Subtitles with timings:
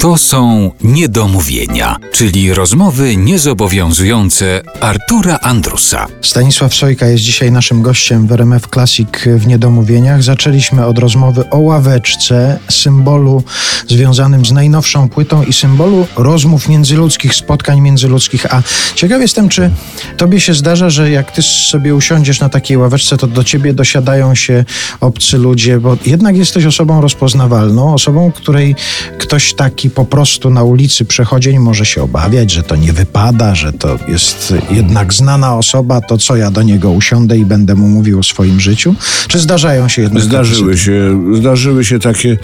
[0.00, 6.06] To są niedomówienia, czyli rozmowy niezobowiązujące Artura Andrusa.
[6.22, 10.22] Stanisław Sojka jest dzisiaj naszym gościem w RMF Classic w Niedomówieniach.
[10.22, 13.42] Zaczęliśmy od rozmowy o ławeczce, symbolu
[13.88, 18.54] związanym z najnowszą płytą i symbolu rozmów międzyludzkich, spotkań międzyludzkich.
[18.54, 18.62] A
[18.94, 19.70] ciekaw jestem, czy
[20.16, 24.34] tobie się zdarza, że jak ty sobie usiądziesz na takiej ławeczce, to do ciebie dosiadają
[24.34, 24.64] się
[25.00, 28.76] obcy ludzie, bo jednak jesteś osobą rozpoznawalną, osobą, której
[29.18, 33.72] ktoś taki po prostu na ulicy przechodzień może się obawiać, że to nie wypada, że
[33.72, 38.18] to jest jednak znana osoba, to co ja do niego usiądę i będę mu mówił
[38.18, 38.94] o swoim życiu?
[39.28, 42.38] Czy zdarzają się jednak takie Zdarzyły się, zdarzyły się takie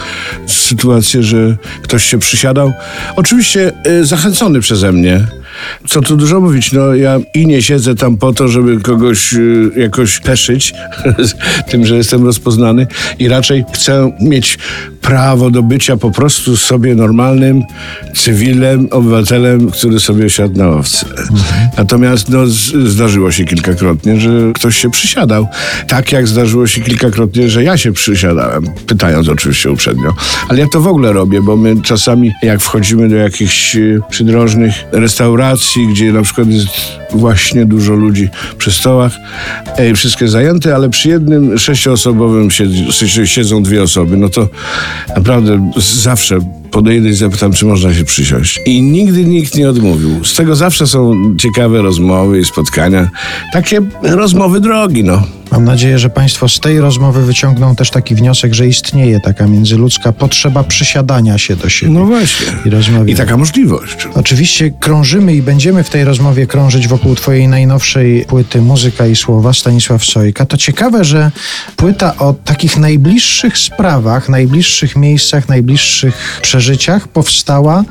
[0.46, 2.72] sytuacje, że ktoś się przysiadał.
[3.16, 5.26] Oczywiście y, zachęcony przeze mnie.
[5.88, 9.70] Co tu dużo mówić, no ja i nie siedzę tam po to, żeby kogoś y,
[9.76, 10.74] jakoś peszyć
[11.70, 12.86] tym, że jestem rozpoznany
[13.18, 14.58] i raczej chcę mieć
[15.00, 17.62] prawo do bycia po prostu sobie normalnym
[18.14, 21.06] cywilem, obywatelem, który sobie siadł na ławce.
[21.76, 22.46] Natomiast no,
[22.86, 25.48] zdarzyło się kilkakrotnie, że ktoś się przysiadał.
[25.88, 30.14] Tak jak zdarzyło się kilkakrotnie, że ja się przysiadałem, pytając oczywiście uprzednio.
[30.48, 34.74] Ale ja to w ogóle robię, bo my czasami jak wchodzimy do jakichś y, przydrożnych
[34.92, 36.68] restauracji, gdzie na przykład jest
[37.12, 39.12] właśnie dużo ludzi przy stołach,
[39.96, 42.48] wszystkie zajęte, ale przy jednym sześcioosobowym
[43.24, 44.48] siedzą dwie osoby, no to
[45.16, 45.70] naprawdę
[46.02, 46.38] zawsze
[46.70, 48.60] podejdę i zapytam, czy można się przysiąść.
[48.66, 50.24] I nigdy nikt nie odmówił.
[50.24, 53.10] Z tego zawsze są ciekawe rozmowy i spotkania.
[53.52, 55.22] Takie rozmowy drogi, no.
[55.50, 60.12] Mam nadzieję, że Państwo z tej rozmowy wyciągną też taki wniosek, że istnieje taka międzyludzka
[60.12, 62.46] potrzeba przysiadania się do siebie No właśnie.
[62.64, 63.12] i rozmawiania.
[63.12, 64.08] I taka możliwość.
[64.14, 69.52] Oczywiście krążymy i będziemy w tej rozmowie krążyć wokół Twojej najnowszej płyty Muzyka i Słowa
[69.52, 70.46] Stanisław Sojka.
[70.46, 71.30] To ciekawe, że
[71.76, 77.84] płyta o takich najbliższych sprawach, najbliższych miejscach, najbliższych przeżyciach powstała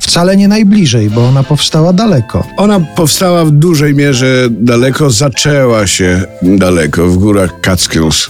[0.00, 2.44] wcale nie najbliżej, bo ona powstała daleko.
[2.56, 8.28] Ona powstała w dużej mierze daleko, zaczęła się daleko, w górach Catskills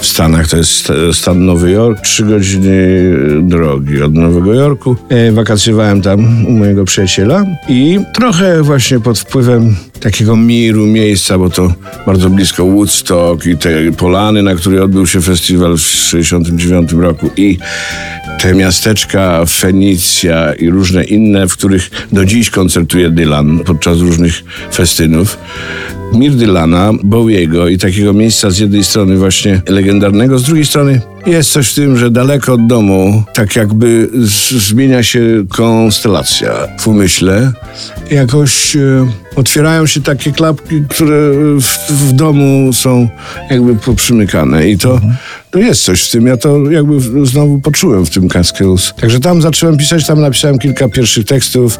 [0.00, 0.48] w Stanach.
[0.48, 4.96] To jest e, stan Nowy Jork, trzy godziny drogi od Nowego Jorku.
[5.08, 11.50] E, Wakacjowałem tam u mojego przyjaciela i trochę właśnie pod wpływem takiego miru miejsca, bo
[11.50, 11.72] to
[12.06, 17.58] bardzo blisko Woodstock i te polany, na której odbył się festiwal w 69 roku i
[18.40, 25.38] te miasteczka Fenicja i różne inne, w których do dziś koncertuje Dylan podczas różnych festynów.
[26.14, 31.52] Mir Dylana, Bowiego i takiego miejsca z jednej strony właśnie legendarnego, z drugiej strony jest
[31.52, 34.08] coś w tym, że daleko od domu tak jakby
[34.58, 37.52] zmienia się konstelacja w umyśle.
[38.10, 38.80] Jakoś e,
[39.36, 41.16] otwierają się takie klapki, które
[41.60, 43.08] w, w domu są
[43.50, 45.00] jakby poprzymykane i to,
[45.50, 46.26] to jest coś w tym.
[46.26, 48.92] Ja to jakby w- znowu poczułem w tym Catskills.
[49.00, 51.78] Także tam zacząłem pisać, tam napisałem kilka pierwszych tekstów.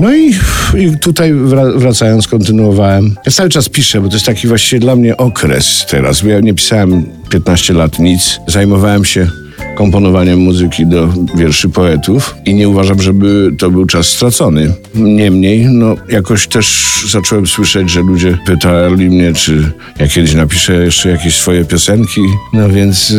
[0.00, 0.34] No i,
[0.78, 3.16] i tutaj wra- wracając kontynuowałem.
[3.26, 6.22] Ja cały czas piszę, bo to jest taki właściwie dla mnie okres teraz.
[6.22, 8.40] Bo ja nie pisałem 15 lat nic.
[8.46, 9.30] Zajmowałem się
[9.76, 14.74] komponowaniem muzyki do wierszy poetów i nie uważam, żeby to był czas stracony.
[14.94, 21.10] Niemniej, no jakoś też zacząłem słyszeć, że ludzie pytali mnie, czy ja kiedyś napiszę jeszcze
[21.10, 22.20] jakieś swoje piosenki.
[22.52, 23.14] No więc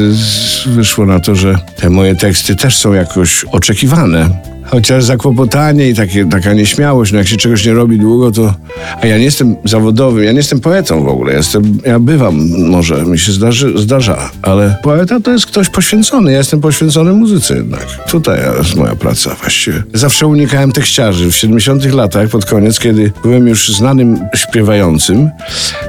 [0.66, 4.30] wyszło na to, że te moje teksty też są jakoś oczekiwane.
[4.72, 8.54] Chociaż zakłopotanie i takie, taka nieśmiałość, no jak się czegoś nie robi długo, to...
[9.02, 11.34] A ja nie jestem zawodowym, ja nie jestem poetą w ogóle.
[11.34, 16.32] Jestem, ja bywam, może mi się zdarzy, zdarza, ale poeta to jest ktoś poświęcony.
[16.32, 17.86] Ja jestem poświęcony muzyce jednak.
[18.10, 19.84] Tutaj jest moja praca właściwie.
[19.94, 21.32] Zawsze unikałem tekściarzy.
[21.32, 25.30] W 70 latach, pod koniec, kiedy byłem już znanym śpiewającym,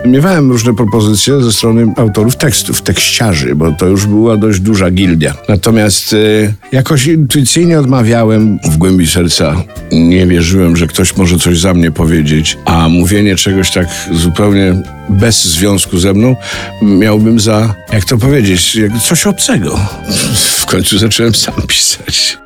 [0.06, 5.34] miewałem różne propozycje ze strony autorów tekstów, tekściarzy, bo to już była dość duża gildia.
[5.48, 9.62] Natomiast y, jakoś intuicyjnie odmawiałem w głębi serca.
[9.92, 14.74] Nie wierzyłem, że ktoś może coś za mnie powiedzieć, a mówienie czegoś tak zupełnie
[15.08, 16.36] bez związku ze mną
[16.82, 19.78] miałbym za, jak to powiedzieć, jak coś obcego.
[20.58, 22.38] W końcu zacząłem sam pisać.